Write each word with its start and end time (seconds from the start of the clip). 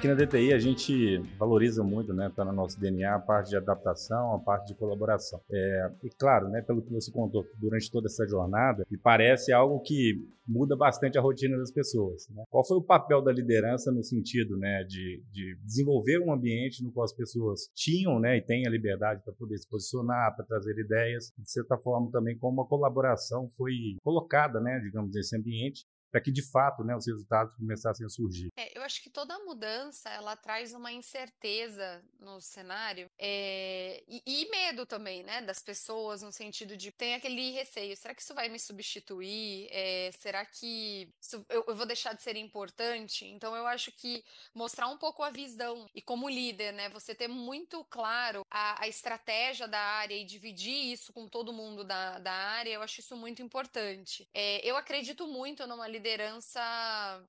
Aqui 0.00 0.08
na 0.08 0.14
DTI 0.14 0.54
a 0.54 0.58
gente 0.58 1.18
valoriza 1.38 1.84
muito, 1.84 2.14
né, 2.14 2.32
tá 2.34 2.42
no 2.42 2.54
nosso 2.54 2.80
DNA, 2.80 3.16
a 3.16 3.18
parte 3.18 3.50
de 3.50 3.56
adaptação, 3.58 4.34
a 4.34 4.38
parte 4.38 4.68
de 4.68 4.74
colaboração. 4.74 5.38
É, 5.52 5.90
e 6.02 6.08
claro, 6.08 6.48
né, 6.48 6.62
pelo 6.62 6.80
que 6.80 6.90
você 6.90 7.12
contou 7.12 7.44
durante 7.58 7.90
toda 7.90 8.06
essa 8.06 8.26
jornada, 8.26 8.86
me 8.90 8.96
parece 8.96 9.52
algo 9.52 9.78
que 9.80 10.26
muda 10.48 10.74
bastante 10.74 11.18
a 11.18 11.20
rotina 11.20 11.58
das 11.58 11.70
pessoas. 11.70 12.26
Né? 12.30 12.44
Qual 12.48 12.66
foi 12.66 12.78
o 12.78 12.82
papel 12.82 13.20
da 13.20 13.30
liderança 13.30 13.92
no 13.92 14.02
sentido, 14.02 14.56
né, 14.56 14.84
de, 14.84 15.22
de 15.30 15.58
desenvolver 15.66 16.18
um 16.18 16.32
ambiente 16.32 16.82
no 16.82 16.90
qual 16.90 17.04
as 17.04 17.12
pessoas 17.12 17.68
tinham, 17.74 18.18
né, 18.18 18.38
e 18.38 18.40
têm 18.40 18.66
a 18.66 18.70
liberdade 18.70 19.20
para 19.22 19.34
poder 19.34 19.58
se 19.58 19.68
posicionar, 19.68 20.34
para 20.34 20.46
trazer 20.46 20.78
ideias, 20.78 21.30
de 21.38 21.50
certa 21.52 21.76
forma 21.76 22.10
também 22.10 22.38
como 22.38 22.62
a 22.62 22.66
colaboração 22.66 23.50
foi 23.50 23.74
colocada, 24.02 24.62
né, 24.62 24.80
digamos, 24.82 25.12
nesse 25.12 25.36
ambiente 25.36 25.84
para 26.10 26.20
que 26.20 26.30
de 26.30 26.42
fato 26.42 26.82
né, 26.82 26.94
os 26.96 27.06
resultados 27.06 27.54
começassem 27.56 28.04
a 28.04 28.08
surgir. 28.08 28.50
É, 28.56 28.76
eu 28.76 28.82
acho 28.82 29.02
que 29.02 29.08
toda 29.08 29.38
mudança 29.40 30.10
ela 30.10 30.36
traz 30.36 30.74
uma 30.74 30.92
incerteza 30.92 32.02
no 32.18 32.40
cenário 32.40 33.08
é, 33.18 34.02
e, 34.08 34.22
e, 34.26 34.50
medo 34.50 34.84
também, 34.84 35.22
né, 35.22 35.40
das 35.42 35.60
pessoas 35.60 36.22
no 36.22 36.32
sentido 36.32 36.76
de 36.76 36.90
tem 36.90 37.14
aquele 37.14 37.52
receio, 37.52 37.96
será 37.96 38.14
que 38.14 38.22
isso 38.22 38.34
vai 38.34 38.48
me 38.48 38.58
substituir? 38.58 39.68
É, 39.70 40.10
será 40.18 40.44
que 40.44 41.08
isso, 41.20 41.44
eu, 41.48 41.64
eu, 41.66 41.76
vou 41.76 41.86
deixar 41.86 42.12
de 42.14 42.22
ser 42.22 42.36
importante? 42.36 43.26
Então 43.26 43.54
eu 43.54 43.66
acho 43.66 43.92
que 43.92 44.24
mostrar 44.54 44.88
um 44.88 44.98
pouco 44.98 45.22
a 45.22 45.30
visão 45.30 45.86
e 45.94 46.02
como 46.02 46.28
líder, 46.28 46.72
né, 46.72 46.88
você 46.88 47.14
ter 47.14 47.28
muito 47.28 47.84
claro 47.84 48.44
a, 48.50 48.82
a 48.82 48.88
estratégia 48.88 49.68
da 49.68 49.80
área 49.80 50.14
e 50.14 50.24
dividir 50.24 50.92
isso 50.92 51.12
com 51.12 51.28
todo 51.28 51.52
mundo 51.52 51.84
da, 51.84 52.18
da 52.18 52.32
área, 52.32 52.70
eu 52.70 52.82
acho 52.82 53.00
isso 53.00 53.16
muito 53.16 53.42
importante. 53.42 54.28
É, 54.34 54.66
eu 54.68 54.76
acredito 54.76 55.26
muito 55.26 55.66
numa 55.66 55.86
liderança 55.86 55.99
liderança 56.00 56.60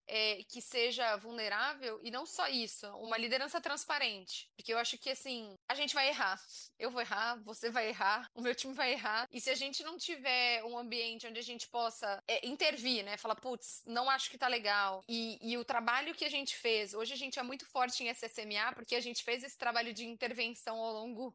é, 0.08 0.44
que 0.47 0.61
seja 0.61 1.17
vulnerável 1.17 2.00
e 2.02 2.09
não 2.09 2.25
só 2.25 2.47
isso, 2.47 2.88
uma 2.97 3.17
liderança 3.17 3.59
transparente. 3.59 4.50
Porque 4.55 4.73
eu 4.73 4.78
acho 4.78 4.97
que 4.97 5.09
assim, 5.09 5.53
a 5.67 5.75
gente 5.75 5.94
vai 5.94 6.08
errar. 6.08 6.39
Eu 6.80 6.89
vou 6.89 7.02
errar, 7.02 7.36
você 7.44 7.69
vai 7.69 7.89
errar, 7.89 8.30
o 8.33 8.41
meu 8.41 8.55
time 8.55 8.73
vai 8.73 8.94
errar. 8.94 9.28
E 9.30 9.41
se 9.41 9.50
a 9.50 9.55
gente 9.55 9.83
não 9.83 9.97
tiver 9.97 10.63
um 10.63 10.78
ambiente 10.78 11.28
onde 11.28 11.39
a 11.39 11.44
gente 11.44 11.67
possa 11.67 12.23
é, 12.28 12.47
intervir, 12.47 13.03
né? 13.03 13.17
Falar, 13.17 13.36
putz, 13.36 13.83
não 13.86 14.09
acho 14.09 14.30
que 14.30 14.38
tá 14.38 14.47
legal. 14.47 15.03
E, 15.08 15.38
e 15.41 15.58
o 15.58 15.66
trabalho 15.66 16.16
que 16.16 16.23
a 16.23 16.30
gente 16.30 16.56
fez, 16.56 16.94
hoje 16.94 17.13
a 17.13 17.17
gente 17.17 17.38
é 17.38 17.44
muito 17.44 17.66
forte 17.66 18.03
em 18.03 18.09
SSMA 18.09 18.72
porque 18.73 18.95
a 18.95 19.02
gente 19.02 19.23
fez 19.23 19.44
esse 19.44 19.58
trabalho 19.58 19.94
de 19.94 20.06
intervenção 20.06 20.80
ao 20.80 20.94
longo 20.94 21.33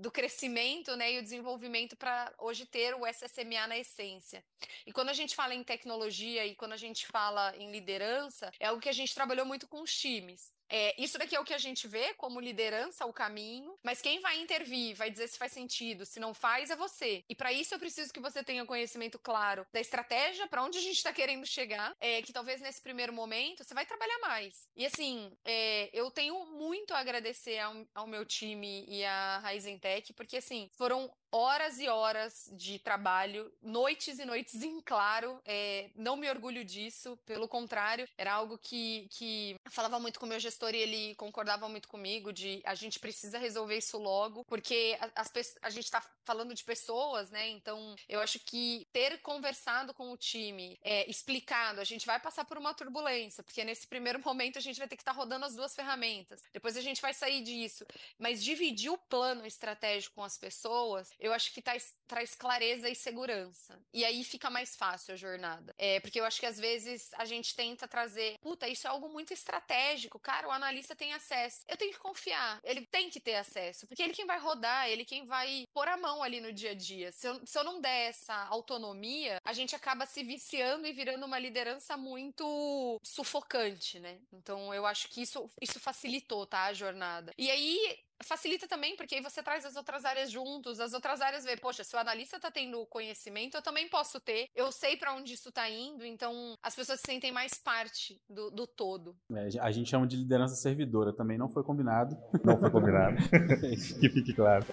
do, 0.00 0.10
crescimento, 0.10 0.96
né? 0.96 1.12
E 1.12 1.18
o 1.18 1.22
desenvolvimento 1.22 1.96
para 1.96 2.32
hoje 2.38 2.64
ter 2.64 2.94
o 2.94 3.06
SSMA 3.06 3.66
na 3.66 3.78
essência. 3.78 4.42
E 4.86 4.92
quando 4.92 5.10
a 5.10 5.12
gente 5.12 5.36
fala 5.36 5.54
em 5.54 5.62
tecnologia 5.62 6.46
e 6.46 6.54
quando 6.62 6.74
a 6.74 6.76
gente 6.76 7.08
fala 7.08 7.52
em 7.56 7.72
liderança, 7.72 8.52
é 8.60 8.66
algo 8.66 8.80
que 8.80 8.88
a 8.88 8.92
gente 8.92 9.12
trabalhou 9.12 9.44
muito 9.44 9.66
com 9.66 9.82
os 9.82 9.92
times. 9.92 10.52
É, 10.68 10.94
isso 10.96 11.18
daqui 11.18 11.34
é 11.34 11.40
o 11.40 11.44
que 11.44 11.52
a 11.52 11.58
gente 11.58 11.88
vê 11.88 12.14
como 12.14 12.40
liderança, 12.40 13.04
o 13.04 13.12
caminho, 13.12 13.76
mas 13.82 14.00
quem 14.00 14.20
vai 14.20 14.40
intervir, 14.40 14.94
vai 14.94 15.10
dizer 15.10 15.28
se 15.28 15.36
faz 15.36 15.52
sentido, 15.52 16.06
se 16.06 16.20
não 16.20 16.32
faz, 16.32 16.70
é 16.70 16.76
você. 16.76 17.24
E 17.28 17.34
para 17.34 17.52
isso 17.52 17.74
eu 17.74 17.80
preciso 17.80 18.12
que 18.12 18.20
você 18.20 18.44
tenha 18.44 18.64
conhecimento 18.64 19.18
claro 19.18 19.66
da 19.72 19.80
estratégia, 19.80 20.46
para 20.46 20.62
onde 20.62 20.78
a 20.78 20.80
gente 20.80 20.96
está 20.96 21.12
querendo 21.12 21.44
chegar, 21.44 21.94
é, 22.00 22.22
que 22.22 22.32
talvez 22.32 22.60
nesse 22.60 22.80
primeiro 22.80 23.12
momento 23.12 23.64
você 23.64 23.74
vai 23.74 23.84
trabalhar 23.84 24.18
mais. 24.20 24.68
E 24.76 24.86
assim, 24.86 25.36
é, 25.44 25.90
eu 25.92 26.10
tenho 26.12 26.46
muito 26.46 26.94
a 26.94 27.00
agradecer 27.00 27.58
ao, 27.58 27.86
ao 27.92 28.06
meu 28.06 28.24
time 28.24 28.86
e 28.88 29.04
à 29.04 29.40
Raizen 29.40 29.78
Tech, 29.78 30.12
porque 30.14 30.36
assim, 30.36 30.70
foram 30.74 31.12
horas 31.32 31.80
e 31.80 31.88
horas 31.88 32.50
de 32.52 32.78
trabalho, 32.78 33.50
noites 33.62 34.18
e 34.18 34.24
noites 34.24 34.62
em 34.62 34.80
claro. 34.82 35.40
É, 35.46 35.90
não 35.96 36.16
me 36.16 36.28
orgulho 36.28 36.62
disso, 36.62 37.16
pelo 37.24 37.48
contrário, 37.48 38.06
era 38.18 38.32
algo 38.34 38.58
que, 38.58 39.08
que 39.10 39.56
falava 39.70 39.98
muito 39.98 40.20
com 40.20 40.26
o 40.26 40.28
meu 40.28 40.38
gestor 40.38 40.74
e 40.74 40.78
ele 40.78 41.14
concordava 41.14 41.68
muito 41.68 41.88
comigo 41.88 42.32
de 42.32 42.60
a 42.64 42.74
gente 42.74 43.00
precisa 43.00 43.38
resolver 43.38 43.78
isso 43.78 43.98
logo, 43.98 44.44
porque 44.44 44.98
as, 45.14 45.32
a 45.62 45.70
gente 45.70 45.84
está 45.84 46.02
falando 46.24 46.54
de 46.54 46.62
pessoas, 46.62 47.30
né? 47.30 47.48
Então 47.48 47.96
eu 48.08 48.20
acho 48.20 48.38
que 48.38 48.86
ter 48.92 49.18
conversado 49.22 49.94
com 49.94 50.12
o 50.12 50.16
time, 50.16 50.78
é, 50.82 51.08
explicado, 51.10 51.80
a 51.80 51.84
gente 51.84 52.06
vai 52.06 52.20
passar 52.20 52.44
por 52.44 52.58
uma 52.58 52.74
turbulência, 52.74 53.42
porque 53.42 53.64
nesse 53.64 53.86
primeiro 53.86 54.20
momento 54.24 54.58
a 54.58 54.62
gente 54.62 54.78
vai 54.78 54.86
ter 54.86 54.96
que 54.96 55.02
estar 55.02 55.14
tá 55.14 55.18
rodando 55.18 55.46
as 55.46 55.54
duas 55.54 55.74
ferramentas. 55.74 56.42
Depois 56.52 56.76
a 56.76 56.82
gente 56.82 57.00
vai 57.00 57.14
sair 57.14 57.42
disso, 57.42 57.86
mas 58.18 58.44
dividir 58.44 58.90
o 58.90 58.98
plano 58.98 59.46
estratégico 59.46 60.16
com 60.16 60.24
as 60.24 60.36
pessoas 60.36 61.10
eu 61.22 61.32
acho 61.32 61.52
que 61.52 61.62
traz, 61.62 61.96
traz 62.08 62.34
clareza 62.34 62.90
e 62.90 62.96
segurança. 62.96 63.80
E 63.94 64.04
aí 64.04 64.24
fica 64.24 64.50
mais 64.50 64.74
fácil 64.74 65.14
a 65.14 65.16
jornada. 65.16 65.72
É, 65.78 66.00
porque 66.00 66.18
eu 66.18 66.24
acho 66.24 66.40
que 66.40 66.46
às 66.46 66.58
vezes 66.58 67.10
a 67.14 67.24
gente 67.24 67.54
tenta 67.54 67.86
trazer, 67.86 68.36
puta, 68.40 68.68
isso 68.68 68.88
é 68.88 68.90
algo 68.90 69.08
muito 69.08 69.32
estratégico, 69.32 70.18
cara, 70.18 70.48
o 70.48 70.50
analista 70.50 70.96
tem 70.96 71.14
acesso. 71.14 71.60
Eu 71.68 71.76
tenho 71.76 71.92
que 71.92 71.98
confiar, 71.98 72.58
ele 72.64 72.84
tem 72.86 73.08
que 73.08 73.20
ter 73.20 73.36
acesso, 73.36 73.86
porque 73.86 74.02
ele 74.02 74.12
quem 74.12 74.26
vai 74.26 74.38
rodar, 74.38 74.88
ele 74.88 75.04
quem 75.04 75.24
vai 75.24 75.64
pôr 75.72 75.86
a 75.86 75.96
mão 75.96 76.22
ali 76.22 76.40
no 76.40 76.52
dia 76.52 76.72
a 76.72 76.74
dia. 76.74 77.12
Se 77.12 77.28
eu, 77.28 77.46
se 77.46 77.56
eu 77.56 77.62
não 77.62 77.80
der 77.80 78.10
essa 78.10 78.34
autonomia, 78.46 79.40
a 79.44 79.52
gente 79.52 79.76
acaba 79.76 80.04
se 80.04 80.24
viciando 80.24 80.88
e 80.88 80.92
virando 80.92 81.24
uma 81.24 81.38
liderança 81.38 81.96
muito 81.96 83.00
sufocante, 83.04 84.00
né? 84.00 84.18
Então 84.32 84.74
eu 84.74 84.84
acho 84.84 85.08
que 85.08 85.22
isso, 85.22 85.48
isso 85.60 85.78
facilitou, 85.78 86.46
tá, 86.46 86.64
a 86.64 86.72
jornada. 86.72 87.32
E 87.38 87.48
aí 87.48 88.02
facilita 88.22 88.66
também, 88.66 88.96
porque 88.96 89.16
aí 89.16 89.22
você 89.22 89.42
traz 89.42 89.64
as 89.64 89.76
outras 89.76 90.04
áreas 90.04 90.30
juntos, 90.30 90.80
as 90.80 90.92
outras 90.92 91.20
áreas 91.20 91.44
vê, 91.44 91.56
poxa, 91.56 91.84
se 91.84 91.94
o 91.94 91.98
analista 91.98 92.38
tá 92.38 92.50
tendo 92.50 92.84
conhecimento, 92.86 93.56
eu 93.56 93.62
também 93.62 93.88
posso 93.88 94.20
ter, 94.20 94.48
eu 94.54 94.70
sei 94.72 94.96
para 94.96 95.14
onde 95.14 95.34
isso 95.34 95.52
tá 95.52 95.68
indo, 95.68 96.04
então 96.04 96.56
as 96.62 96.74
pessoas 96.74 97.00
se 97.00 97.06
sentem 97.06 97.32
mais 97.32 97.54
parte 97.54 98.20
do, 98.28 98.50
do 98.50 98.66
todo. 98.66 99.16
É, 99.34 99.48
a 99.60 99.70
gente 99.70 99.90
chama 99.90 100.06
de 100.06 100.16
liderança 100.16 100.54
servidora, 100.54 101.12
também 101.12 101.36
não 101.38 101.48
foi 101.48 101.62
combinado. 101.62 102.16
Não 102.44 102.58
foi 102.58 102.70
combinado. 102.70 103.16
que 104.00 104.08
fique 104.08 104.32
claro. 104.32 104.64